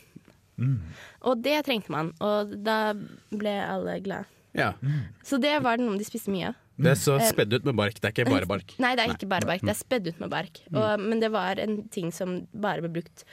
[1.26, 2.94] Og det trengte man, og da
[3.36, 4.26] ble alle glade.
[4.56, 4.70] Ja.
[5.28, 6.62] Så det var noe de spiste mye av.
[6.80, 8.00] Det er så spedd ut med bark.
[8.00, 8.74] Det er ikke bare bark.
[8.84, 9.62] Nei, det er ikke bare bark.
[9.64, 10.60] Det er spedd ut med bark.
[10.74, 13.24] Og, men det var en ting som bare ble brukt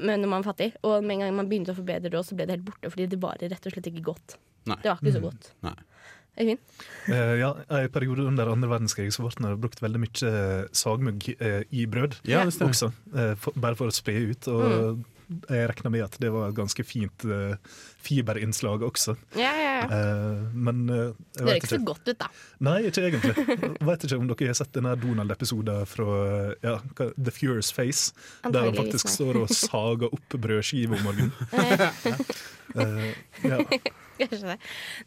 [0.00, 0.70] når man var fattig.
[0.84, 2.92] Og med en gang man begynte å forbedre det, så ble det helt borte.
[2.92, 4.36] Fordi det var rett og slett ikke godt.
[4.68, 4.76] Nei.
[4.84, 5.50] Det var ikke så godt.
[5.64, 5.74] Nei.
[6.38, 6.60] Øyvind?
[7.08, 7.50] Uh, ja,
[7.82, 11.86] I periode under andre verdenskrig så ble det brukt veldig mye eh, sagmugg eh, i
[11.90, 12.76] brød Ja, det stemmer.
[12.76, 12.92] også.
[13.16, 14.48] eh, for, bare for å spre ut.
[14.48, 17.54] Og jeg regna med at det var et ganske fint uh,
[18.02, 19.14] fiberinnslag også.
[19.38, 19.84] Ja, ja, ja.
[19.86, 22.30] Uh, men uh, jeg Det høres ikke så godt ut, da.
[22.66, 23.34] Nei, ikke egentlig.
[23.46, 26.74] Jeg vet ikke om dere har sett denne Donald-episoden fra eh, ja,
[27.14, 28.10] The Furious Face,
[28.42, 29.14] der han faktisk nei.
[29.14, 31.32] står og sager opp brødskiver om morgenen.
[32.76, 33.14] Eh,
[33.48, 33.58] ja.
[34.20, 34.56] Kanskje det.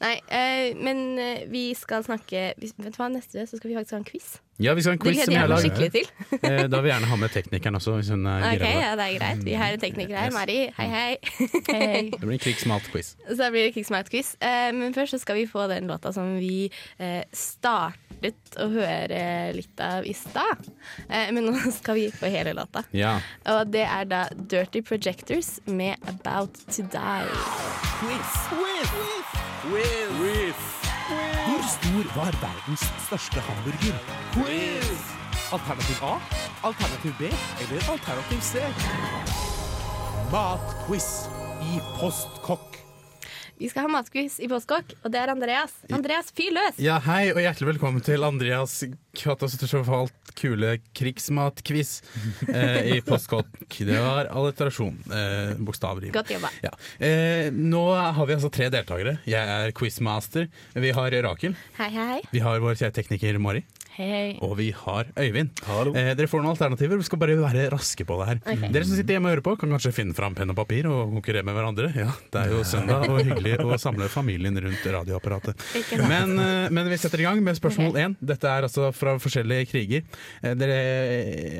[0.02, 3.76] Nei, uh, men uh, vi skal snakke vi- Vet du hva, neste så skal vi
[3.78, 4.30] faktisk ha en quiz.
[4.62, 5.66] Ja, vi skal ha en quiz som jeg lagd.
[5.68, 6.08] skikkelig til.
[6.44, 8.72] Eh, Da vil vi gjerne ha med teknikeren også, hvis hun er Ok, gira på
[8.72, 8.82] det.
[8.82, 9.44] ja, det er greit.
[9.46, 10.32] Vi har en tekniker her.
[10.32, 10.34] Yes.
[10.34, 12.10] Mari, hei, hei.
[12.18, 13.12] Det blir en krigsmalt-quiz.
[13.38, 14.34] Så blir.
[14.42, 19.54] Eh, men først så skal vi få den låta som vi eh, startet å høre
[19.54, 20.70] litt av i stad.
[21.10, 22.82] Eh, men nå skal vi få hele låta.
[22.98, 23.20] Ja.
[23.54, 27.30] Og det er da Dirty Projectors med About To Die.
[31.46, 33.98] Hvor stor var verdens største hamburger?
[34.34, 35.02] Quiz!
[35.54, 36.14] Alternativ A,
[36.68, 37.22] alternativ B
[37.62, 38.54] eller alternativ C?
[40.32, 41.10] Matquiz
[41.62, 42.93] i Postkokk.
[43.58, 45.74] Vi skal ha matquiz i Postkokk, og det er Andreas.
[45.94, 46.80] Andreas, fyr løs!
[46.82, 48.80] ja, hei og hjertelig velkommen til Andreas
[49.14, 51.92] katastrofalt kule krigsmatquiz
[52.50, 53.78] eh, i Postkokk.
[53.78, 56.12] Det var alliterasjon, eh, bokstavrim.
[56.16, 56.50] Godt jobba.
[56.66, 56.74] Ja.
[56.98, 59.20] Eh, nå har vi altså tre deltakere.
[59.30, 60.50] Jeg er quizmaster.
[60.74, 61.54] Vi har Rakel.
[61.78, 62.20] Hei, hei.
[62.34, 63.62] Vi har vår kjære tekniker Mari.
[63.94, 64.30] Hei, hei.
[64.42, 65.52] Og vi har Øyvind.
[65.68, 65.92] Hallo.
[65.94, 66.98] Eh, dere får noen alternativer.
[66.98, 68.40] Vi skal bare være raske på det her.
[68.42, 68.70] Okay.
[68.74, 71.12] Dere som sitter hjemme og hører på, kan kanskje finne fram penn og papir og
[71.12, 71.92] konkurrere med hverandre.
[71.94, 75.62] Ja, Det er jo søndag og hyggelig å samle familien rundt radioapparatet.
[76.10, 78.16] Men, eh, men vi setter i gang med spørsmål én.
[78.18, 80.02] Dette er altså fra forskjellige kriger.
[80.42, 80.80] Eh, Dere,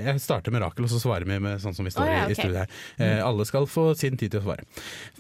[0.10, 2.24] jeg starter med Rakel, og så svarer vi med sånn som vi står oh, ja,
[2.26, 2.80] i, i studiet her.
[2.98, 4.66] Eh, Alle skal få sin tid til å svare.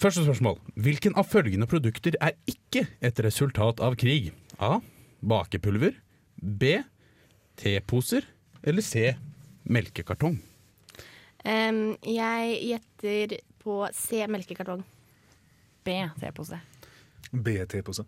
[0.01, 0.57] Første spørsmål.
[0.81, 4.31] Hvilken av følgende produkter er ikke et resultat av krig?
[4.57, 4.79] A.
[5.21, 5.93] Bakepulver.
[6.41, 6.73] B.
[7.59, 8.27] Teposer.
[8.63, 9.13] Eller C.
[9.63, 10.39] Melkekartong.
[11.43, 14.83] Um, jeg gjetter på C, melkekartong.
[15.83, 16.59] B, T-pose.
[17.33, 18.05] BT-pose.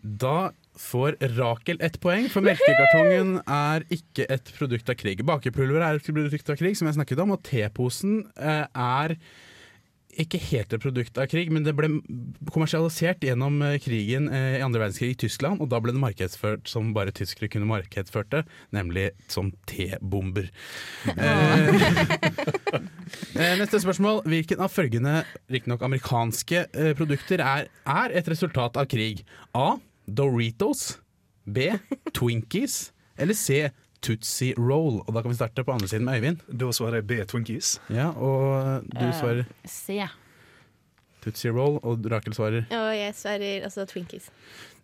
[0.00, 5.20] Da får Rakel ett poeng, for melkekartongen er ikke et produkt av krig.
[5.28, 9.16] Bakepulver er et produkt av krig, som jeg snakket om, og teposen eh, er
[10.18, 11.88] ikke helt et produkt av krig, men det ble
[12.50, 16.70] kommersialisert gjennom eh, krigen eh, i andre verdenskrig i Tyskland, og da ble det markedsført
[16.70, 18.44] som bare tyskere kunne markedsført det,
[18.76, 20.50] nemlig som T-bomber.
[23.40, 24.20] Eh, neste spørsmål.
[24.30, 25.12] Hvilken av følgende,
[25.50, 26.62] riktignok amerikanske
[26.98, 29.24] produkter, er, er et resultat av krig?
[29.56, 29.80] A.
[30.06, 31.00] Doritos.
[31.42, 31.72] B.
[32.14, 32.92] Twinkies.
[33.18, 33.64] Eller C.
[34.02, 35.00] Tootsie Roll.
[35.06, 36.40] Og da kan vi starte på andre siden med Øyvind.
[36.58, 37.18] Da svarer jeg B.
[37.28, 37.78] Twinkies.
[37.90, 40.00] Ja, og du Eh, svarer C.
[41.20, 44.30] Tootsie Roll, og Rakel svarer Og jeg svarer altså Twinkies.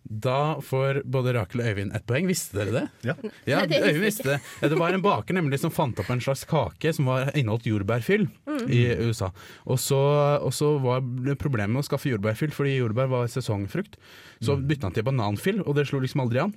[0.09, 2.27] Da får både Rakel og Øyvind ett poeng.
[2.29, 2.83] Visste dere det?
[3.09, 3.15] Ja.
[3.49, 4.37] Ja, Øyvind visste det.
[4.61, 8.27] Det var en baker nemlig som fant opp en slags kake som var inneholdt jordbærfyll
[8.71, 9.31] i USA.
[9.67, 9.99] Og så,
[10.39, 13.97] og så var det problemet med å skaffe jordbærfyll, fordi jordbær var sesongfrukt.
[14.39, 16.55] Så bytta han til bananfyll, og det slo liksom aldri an.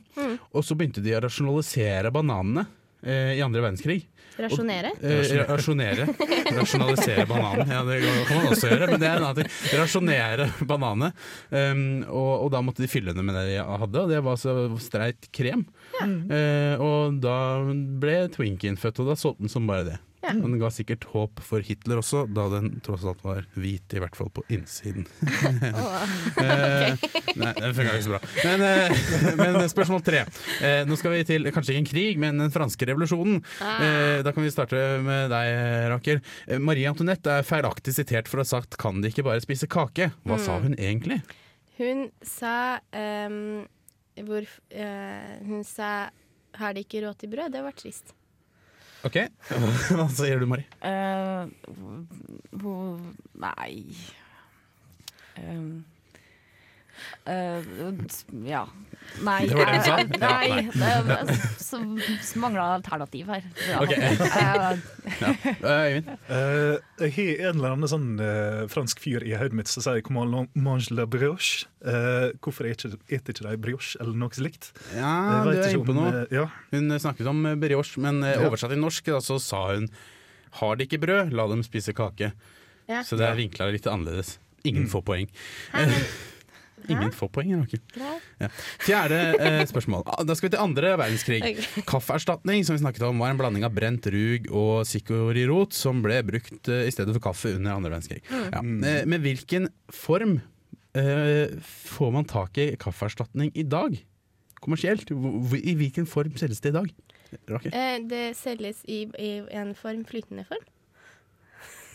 [0.52, 2.66] Og så begynte de å rasjonalisere bananene
[3.02, 4.04] eh, i andre verdenskrig.
[4.44, 4.92] Rasjonere.
[5.02, 6.06] Eh, rasjonere.
[6.58, 7.70] Rasjonalisere bananen.
[7.70, 9.54] Ja, det kan man også gjøre, men det er en annen ting.
[9.80, 11.12] Rasjonere bananene.
[11.50, 14.38] Um, og, og da måtte de fylle det med det de hadde, og det var
[14.40, 15.66] så streit krem.
[16.00, 17.38] Eh, og da
[18.00, 19.98] ble Twinkien født, og da solgte den som bare det.
[20.20, 20.34] Ja.
[20.36, 24.02] Men det ga sikkert håp for Hitler også, da den tross alt var hvit, i
[24.02, 25.06] hvert fall på innsiden.
[26.40, 26.94] Eh,
[27.38, 28.20] nei, det funka ikke så bra.
[28.46, 30.22] Men, eh, men spørsmål tre.
[30.64, 33.40] Eh, nå skal vi til kanskje ikke en krig, men den franske revolusjonen.
[33.60, 35.50] Eh, da kan vi starte med deg,
[35.92, 36.22] Rakel.
[36.46, 39.68] Eh, Marie Antoinette er feilaktig sitert for å ha sagt 'kan de ikke bare spise
[39.68, 40.12] kake'?
[40.24, 41.20] Hva sa hun egentlig?
[41.78, 43.66] Hun sa um,
[44.20, 46.10] hvor, uh, Hun sa
[46.54, 47.52] 'har de ikke råd til brød'?
[47.52, 48.14] Det var trist.
[49.06, 49.16] Ok,
[49.96, 50.66] Hva sier du, Mari?
[50.84, 51.48] Uh,
[53.40, 53.84] Nei
[55.40, 55.84] Um,
[57.26, 57.62] eh,
[58.46, 58.66] ja.
[59.24, 59.46] Nei.
[59.48, 59.96] Det var det hun sa?
[60.26, 60.68] nei.
[60.74, 61.78] det- Så,
[62.22, 63.44] så mangler alternativ her.
[63.68, 63.80] Ja.
[63.82, 63.94] Ok.
[65.10, 66.08] Eh, Øyvind?
[66.30, 70.02] Eh, jeg har en eller annen sånn uh, fransk fyr i hodet mitt som sier
[70.04, 71.64] 'comment mange la brioche'.
[71.84, 74.70] Eh, hvorfor spiser ikke de brioche, eller noe slikt?
[74.94, 76.26] Ja, du er inne på noe.
[76.30, 76.46] ja.
[76.72, 79.88] Hun snakket om brioche, men oversatt i norsk da, så sa hun
[80.60, 82.32] 'har de ikke brød, la dem spise kake'.
[82.88, 83.02] Ja.
[83.02, 84.38] Så det er vinkla litt annerledes.
[84.64, 85.28] Ingen får poeng.
[85.72, 86.04] Hei, men,
[86.88, 87.66] Ingen får poeng.
[87.98, 88.48] Ja.
[88.80, 90.04] Fjerde eh, spørsmål.
[90.06, 91.40] Ah, Da skal vi til andre verdenskrig.
[91.44, 91.84] Okay.
[91.88, 96.20] Kaffeerstatning som vi snakket om var en blanding av brent rug og sikorirot som ble
[96.26, 98.22] brukt eh, i stedet for kaffe under andre verdenskrig.
[98.30, 98.62] Ja.
[98.62, 100.38] Eh, med hvilken form
[100.96, 101.52] eh,
[101.96, 103.98] får man tak i kaffeerstatning i dag?
[104.60, 105.10] Kommersielt?
[105.10, 106.90] I hvilken form selges det i dag?
[107.50, 107.74] Rakel?
[107.74, 110.66] Eh, det selges i, i en form, flytende form.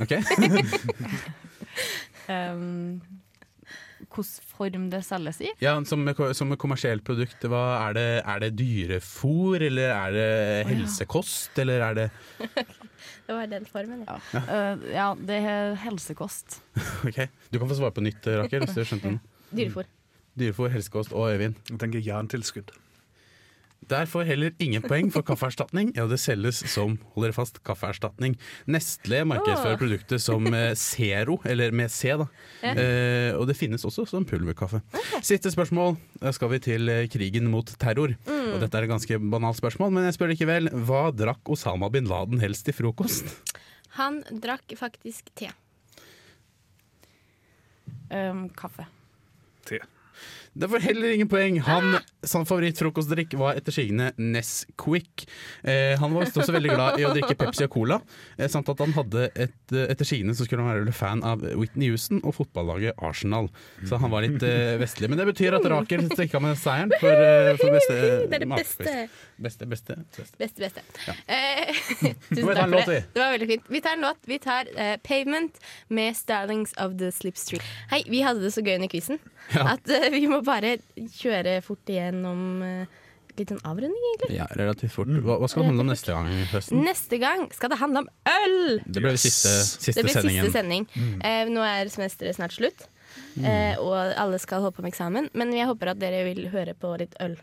[0.04, 0.12] Ok?
[2.30, 3.02] um,
[3.96, 4.28] Hvilken
[4.58, 5.50] form det selges i?
[5.64, 6.04] Ja, som,
[6.36, 10.28] som et kommersielt produkt, hva, er, det, er det dyrefôr, eller er det
[10.70, 12.08] helsekost, eller er det
[13.26, 14.18] Det var den formen, ja.
[14.42, 16.60] Eh, ja, det er helsekost.
[17.08, 19.22] Ok, Du kan få svare på nytt, Rakel, hvis du skjønte den.
[19.56, 19.88] Dyrefôr.
[20.38, 21.56] Dyrefôr, helsekost og Øyvind.
[21.72, 22.76] Jeg tenker jerntilskudd.
[23.86, 25.92] Der får heller ingen poeng for kaffeerstatning.
[25.94, 28.34] Ja, det selges som hold dere fast, kaffeerstatning.
[28.66, 30.48] Nestlé markedsfører produktet som
[30.80, 32.26] Zero, eller med C, da.
[32.64, 32.74] Ja.
[32.74, 34.82] Eh, og det finnes også som pulverkaffe.
[35.22, 36.00] Siste spørsmål.
[36.24, 38.16] Da skal vi til eh, krigen mot terror.
[38.26, 40.72] Og dette er et ganske banalt spørsmål, men jeg spør likevel.
[40.90, 43.30] Hva drakk Osama bin Laden helst til frokost?
[44.00, 45.54] Han drakk faktisk te.
[48.10, 48.90] Um, kaffe.
[49.66, 49.80] Te.
[50.56, 51.58] Det får heller ingen poeng.
[51.68, 55.26] Han, Hans favorittfrokostdrikk var etter sigende Nesquik.
[55.68, 57.98] Eh, han var også veldig glad i å drikke Pepsi og Cola,
[58.38, 61.44] eh, samt at han hadde et, eh, etter sigende så skulle han være fan av
[61.44, 63.50] Whitney Houston og fotballaget Arsenal.
[63.84, 65.10] Så han var litt eh, vestlig.
[65.12, 68.50] Men det betyr at Rakel stikka med seieren for, eh, for beste Det er det
[68.56, 68.96] beste.
[69.36, 70.38] Beste, beste, beste.
[70.40, 70.86] Beste, beste.
[71.28, 71.76] Eh,
[72.32, 73.02] tusen takk for det.
[73.12, 73.68] Det var veldig fint.
[73.76, 74.24] Vi tar en låt.
[74.26, 77.62] Vi tar uh, 'Pavement' med 'Starlings of the Slipstream'.
[77.92, 79.20] Hei, vi hadde det så gøy under quizen
[79.54, 79.76] Ja.
[79.76, 83.02] at uh, vi må bare kjøre fort igjennom uh,
[83.36, 84.38] litt sånn avrunding, egentlig.
[84.38, 85.10] Ja, relativt fort.
[85.12, 86.30] Hva, hva skal det handle om neste gang?
[86.54, 86.84] Høsten?
[86.88, 88.80] Neste gang skal det handle om øl!
[88.88, 90.46] Det ble siste, siste Det ble sendingen.
[90.48, 90.86] siste sending.
[91.20, 92.88] Eh, nå er semesteret snart slutt,
[93.44, 95.28] eh, og alle skal holde på med eksamen.
[95.36, 97.36] Men jeg håper at dere vil høre på litt øl.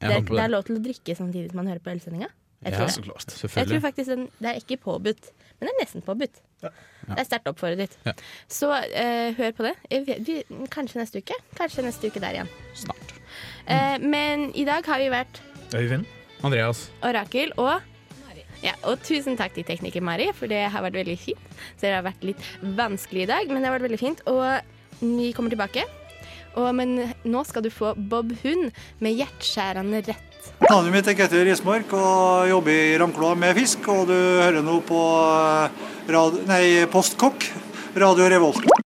[0.00, 0.40] Det det det.
[0.46, 2.28] er lov til å drikke samtidig som man hører på ølsendinga.
[2.64, 3.52] Jeg Ja, tror.
[3.60, 6.40] Jeg tror faktisk den, Det er ikke påbudt, men det er nesten påbudt.
[6.62, 7.96] Det er sterkt oppfordret.
[8.06, 8.14] Ja.
[8.50, 9.74] Så eh, hør på det.
[10.26, 10.38] Vi,
[10.72, 11.36] kanskje neste uke.
[11.58, 12.54] Kanskje neste uke der igjen.
[12.76, 13.14] Snart.
[13.66, 15.42] Eh, men i dag har vi vært
[15.74, 16.06] Øyvind?
[16.46, 16.86] Andreas.
[17.04, 17.80] Orakel og
[18.64, 21.50] ja, og tusen takk til tekniker Mari, for det har vært veldig fint.
[21.76, 22.46] Så det har vært litt
[22.78, 24.22] vanskelig i dag, men det har vært veldig fint.
[24.32, 25.84] Og vi kommer tilbake.
[26.56, 28.70] Og, men nå skal du få Bob Hund
[29.04, 30.35] med hjerteskjærende rett.
[30.66, 33.86] Navnet mitt er Ketil Rismark og jobber i Ramkloa med fisk.
[33.92, 35.84] Og du hører nå på eh,
[36.16, 37.50] rad nei, Postkokk,
[38.00, 38.76] Radio Revolt.